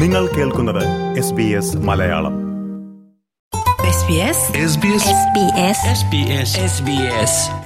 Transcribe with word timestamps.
നിങ്ങൾ 0.00 0.26
കേൾക്കുന്നത് 0.26 1.16
S 1.18 1.32
B 1.32 1.42
S 1.42 1.76
Malayalam. 1.76 2.32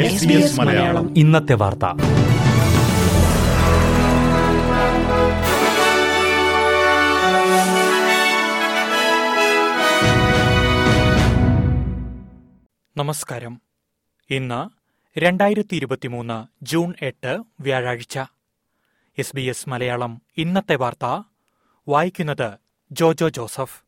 SBS 0.05 0.59
Malayalam. 0.59 1.19
ഇന്നത്തെ 1.19 1.55
വാർത്ത. 1.55 1.85
നമസ്കാരം. 12.97 13.61
ഇന്ന് 14.31 14.69
രണ്ടായിരത്തി 15.19 15.77
ഇരുപത്തിമൂന്ന് 15.77 16.65
ജൂൺ 16.65 16.95
എട്ട് 17.03 17.43
വ്യാഴാഴ്ച. 17.61 18.19
എസ് 19.19 19.37
ബി 19.37 19.43
എസ് 19.43 19.69
മലയാളം 19.69 20.23
ഇന്നത്തെ 20.37 20.75
വാർത്ത 20.75 21.23
വായിക്കുന്നത് 21.89 22.53
ജോജോ 22.93 23.29
ജോസഫ്. 23.29 23.83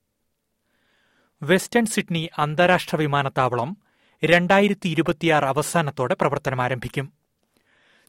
വെസ്റ്റേൺ 1.43 1.87
സിഡ്നി 1.87 2.31
അന്താരാഷ്ട്ര 2.39 2.97
വിമാനത്താവളം 2.97 3.77
രണ്ടായിരത്തി 4.25 4.89
ഇരുപത്തിയാറ് 4.89 5.45
അവസാനത്തോടെ 5.45 6.15
പ്രവർത്തനം 6.15 6.63
ആരംഭിക്കും. 6.63 7.13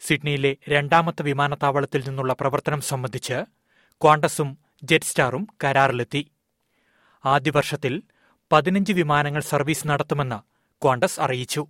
സിഡ്നിയിലെ 0.01 0.57
രണ്ടാമത്തെ 0.69 1.23
വിമാനത്താവളത്തിൽ 1.23 2.07
നിന്നുള്ള 2.07 2.33
പ്രവർത്തനം 2.33 2.81
സംബന്ധിച്ച് 2.81 3.33
ക്വാണ്ടസും 3.91 4.57
ജെറ്റ്സ്റ്റാറും 4.83 5.47
കരാറിലെത്തി. 5.63 6.31
ആദ്യ 7.25 7.51
വർഷത്തിൽ 7.55 8.03
പതിനഞ്ച് 8.51 8.93
വിമാനങ്ങൾ 8.93 9.41
സർവീസ് 9.41 9.87
നടത്തുമെന്ന് 9.87 10.39
ക്വാണ്ടസ് 10.83 11.19
അറിയിച്ചു. 11.19 11.67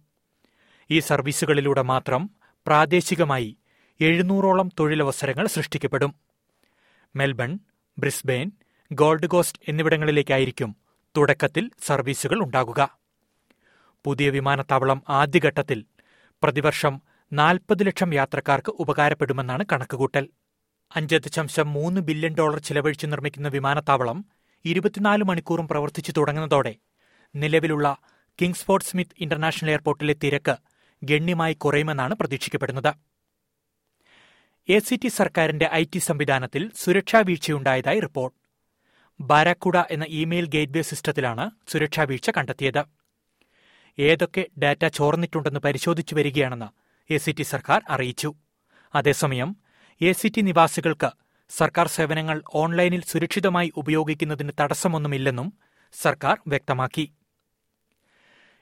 ഈ 0.92 1.00
സർവീസുകളിലൂടെ 1.00 1.82
മാത്രം 1.82 2.30
പ്രാദേശികമായി 2.68 3.58
എഴുന്നൂറോളം 4.02 4.70
തൊഴിലവസരങ്ങൾ 4.80 5.48
സൃഷ്ടിക്കപ്പെടും. 5.48 6.16
മെൽബൺ 7.16 7.60
ബ്രിസ്ബെയിൻ 8.00 8.52
ഗോൾഡ് 8.94 9.28
കോസ്റ്റ് 9.28 9.62
എന്നിവിടങ്ങളിലേക്കായിരിക്കും 9.68 10.76
തുടക്കത്തിൽ 11.18 11.72
സർവീസുകൾ 11.86 12.40
ഉണ്ടാകുക. 12.40 13.00
പുതിയ 14.06 14.30
വിമാനത്താവളം 14.30 15.04
ആദ്യഘട്ടത്തിൽ 15.10 15.86
പ്രതിവർഷം 16.44 17.02
നാൽപ്പത് 17.34 17.88
ലക്ഷം 17.88 18.14
യാത്രക്കാർക്ക് 18.14 18.70
ഉപകാരപ്പെടുമെന്നാണ് 18.70 19.66
കണക്കുകൂട്ടൽ. 19.72 20.30
അഞ്ച് 20.96 21.16
ദശാംശം 21.16 21.74
മൂന്ന് 21.74 22.02
ബില്യൺ 22.02 22.36
ഡോളർ 22.36 22.60
ചിലവഴിച്ച് 22.60 23.06
നിർമ്മിക്കുന്ന 23.06 23.48
വിമാനത്താവളം 23.48 24.26
ഇരുപത്തിനാല് 24.66 25.24
മണിക്കൂറും 25.24 25.68
പ്രവർത്തിച്ചു 25.68 26.12
തുടങ്ങുന്നതോടെ 26.12 26.76
നിലവിലുള്ള 27.36 27.98
കിങ്സ്ഫോർഡ് 28.42 28.84
സ്മിത്ത് 28.84 29.18
ഇന്റർനാഷണൽ 29.20 29.70
എയർപോർട്ടിലെ 29.70 30.16
തിരക്ക് 30.24 30.56
ഗണ്യമായി 31.04 31.54
കുറയുമെന്നാണ് 31.54 32.16
പ്രതീക്ഷിക്കപ്പെടുന്നത്. 32.16 32.96
എ 34.70 34.80
സി 34.80 34.96
ടി 34.96 35.08
സർക്കാരിന്റെ 35.08 35.70
ഐ 35.74 35.84
ടി 35.84 36.00
സംവിധാനത്തിൽ 36.00 36.72
സുരക്ഷാ 36.76 37.20
വീഴ്ചയുണ്ടായതായി 37.20 38.00
റിപ്പോർട്ട്. 38.00 38.36
ബാരാക്കുഡ 39.20 39.84
എന്ന 39.92 40.06
ഇമെയിൽ 40.10 40.46
ഗേറ്റ്വേ 40.46 40.82
സിസ്റ്റത്തിലാണ് 40.82 41.52
സുരക്ഷാ 41.68 42.04
വീഴ്ച 42.04 42.30
കണ്ടെത്തിയത്. 42.30 42.84
ഏതൊക്കെ 44.00 44.48
ഡാറ്റ 44.64 44.88
ചോർന്നിട്ടുണ്ടെന്ന് 44.88 45.60
പരിശോധിച്ചു 45.60 46.16
വരികയാണെന്ന് 46.16 46.68
എ 47.14 47.18
സി 47.18 47.32
ടി 47.32 47.44
സർക്കാർ 47.44 47.82
അറിയിച്ചു. 47.90 48.34
അതേസമയം 48.96 49.56
എ 50.02 50.12
സി 50.12 50.28
ടി 50.28 50.42
നിവാസികൾക്ക് 50.42 51.12
സർക്കാർ 51.50 51.88
സേവനങ്ങൾ 51.88 52.44
ഓൺലൈനിൽ 52.54 53.02
സുരക്ഷിതമായി 53.02 53.72
ഉപയോഗിക്കുന്നതിന് 53.78 54.52
തടസ്സമൊന്നുമില്ലെന്നും 54.60 55.54
സർക്കാർ 55.94 56.38
വ്യക്തമാക്കി. 56.48 57.12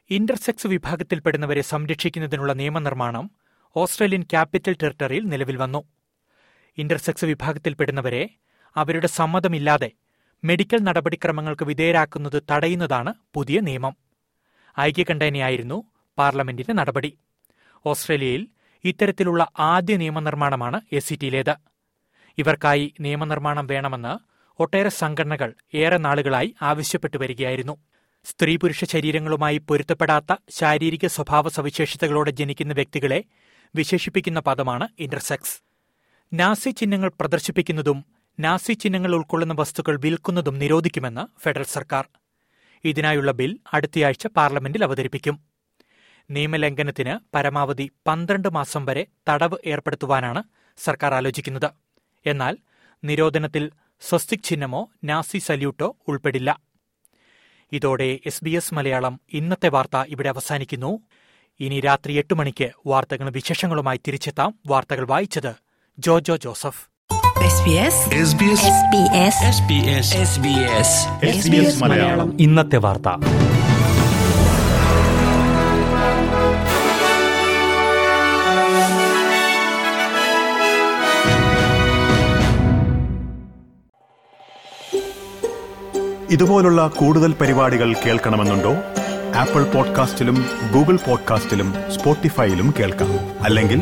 ഇന്റർസെക്സ് 0.09 0.67
വിഭാഗത്തിൽപ്പെടുന്നവരെ 0.67 1.61
സംരക്ഷിക്കുന്നതിനുള്ള 1.61 2.53
നിയമനിർമ്മാണം 2.53 3.31
ഓസ്ട്രേലിയൻ 3.75 4.21
ക്യാപിറ്റൽ 4.21 4.77
ടെറിട്ടറിയിൽ 4.83 5.23
നിലവിൽ 5.23 5.57
വന്നു. 5.57 5.94
ഇന്റർസെക്സ് 6.77 7.25
വിഭാഗത്തിൽപ്പെടുന്നവരെ 7.25 8.29
അവരുടെ 8.75 9.07
സമ്മതമില്ലാതെ 9.07 9.91
മെഡിക്കൽ 10.43 10.79
നടപടിക്രമങ്ങൾക്ക് 10.79 11.65
വിധേയരാക്കുന്നത് 11.65 12.43
തടയുന്നതാണ് 12.51 13.13
പുതിയ 13.33 13.59
നിയമം. 13.59 13.95
ഐക്യകണ്ഠേനയായിരുന്നു 14.79 15.83
പാർലമെന്റിന്റെ 16.17 16.73
നടപടി. 16.73 17.17
ഓസ്ട്രേലിയയിൽ 17.85 18.47
ഇത്തരത്തിലുള്ള 18.83 19.47
ആദ്യ 19.59 19.97
നിയമനിർമ്മാണമാണ് 19.97 20.81
എസ് 20.91 21.09
സി 21.09 21.15
ടിയിലേത് 21.15 21.55
ഇവർക്കായി 22.37 22.93
നിയമനിർമ്മാണം 22.99 23.67
വേണമെന്ന് 23.67 24.13
ഒട്ടേറെ 24.59 24.89
സംഘടനകൾ 24.89 25.53
ഏറെ 25.73 25.97
നാളുകളായി 25.97 26.55
ആവശ്യപ്പെട്ടു 26.61 27.17
വരികയായിരുന്നു. 27.17 27.77
സ്ത്രീ 28.25 28.55
പുരുഷ 28.55 28.85
ശരീരങ്ങളുമായി 28.85 29.57
പൊരുത്തപ്പെടാത്ത 29.57 30.35
ശാരീരിക 30.49 31.07
സ്വഭാവ 31.07 31.49
സവിശേഷതകളോടെ 31.49 32.31
ജനിക്കുന്ന 32.31 32.73
വ്യക്തികളെ 32.73 33.23
വിശേഷിപ്പിക്കുന്ന 33.75 34.39
പദമാണ് 34.39 34.87
ഇന്റർസെക്സ്. 34.99 35.64
നാസി 36.39 36.69
ചിഹ്നങ്ങൾ 36.69 37.11
പ്രദർശിപ്പിക്കുന്നതും 37.19 38.05
നാസി 38.39 38.73
ചിഹ്നങ്ങൾ 38.73 39.15
ഉൾക്കൊള്ളുന്ന 39.15 39.55
വസ്തുക്കൾ 39.59 39.99
വിൽക്കുന്നതും 39.99 40.59
നിരോധിക്കുമെന്ന് 40.59 41.23
ഫെഡറൽ 41.41 41.63
സർക്കാർ. 41.63 42.05
ഇതിനായുള്ള 42.83 43.31
ബിൽ 43.31 43.59
അടുത്തയാഴ്ച 43.73 44.27
പാർലമെന്റിൽ 44.27 44.83
അവതരിപ്പിക്കും. 44.83 45.35
നിയമലംഘനത്തിന് 46.31 47.35
പരമാവധി 47.35 47.91
പന്ത്രണ്ട് 48.07 48.49
മാസം 48.49 48.85
വരെ 48.85 49.05
തടവ് 49.29 49.57
ഏർപ്പെടുത്തുവാനാണ് 49.65 50.43
സർക്കാർ 50.77 51.13
ആലോചിക്കുന്നത്. 51.13 51.69
എന്നാൽ 52.25 52.57
നിരോധനത്തിൽ 53.03 53.71
സ്വസ്തിക് 54.01 54.43
ചിഹ്നമോ 54.43 54.91
നാസി 55.03 55.37
സല്യൂട്ടോ 55.37 55.95
ഉൾപ്പെടില്ല. 56.07 56.59
ഇതോടെ 57.71 58.19
എസ് 58.25 58.43
ബി 58.43 58.49
എസ് 58.49 58.73
മലയാളം 58.73 59.19
ഇന്നത്തെ 59.33 59.69
വാർത്ത 59.69 59.97
ഇവിടെ 60.07 60.29
അവസാനിക്കുന്നു. 60.29 60.99
ഇനി 61.59 61.79
രാത്രി 61.79 62.13
എട്ട് 62.13 62.33
മണിക്ക് 62.33 62.71
വാർത്തകളും 62.87 63.33
വിശേഷങ്ങളുമായി 63.33 63.99
തിരിച്ചെത്താം 64.07 64.59
വാർത്തകൾ 64.67 65.07
വായിച്ചത് 65.07 65.64
ജോജോ 65.99 66.35
ജോസഫ്. 66.35 66.87
ഇന്നത്തെ 72.39 72.77
വാർത്ത. 72.77 73.01
ഇതുപോലുള്ള 86.29 86.87
കൂടുതൽ 86.87 87.33
പരിപാടികൾ 87.33 87.93
കേൾക്കണമെന്നുണ്ടോ? 87.93 88.73
ആപ്പിൾ 89.35 89.63
പോഡ്കാസ്റ്റിലും 89.63 90.45
ഗൂഗിൾ 90.73 90.95
പോഡ്കാസ്റ്റിലും 90.95 91.73
സ്പോട്ടിഫൈയിലും 91.95 92.73
കേൾക്കാം. 92.79 93.43
അല്ലെങ്കിൽ 93.43 93.81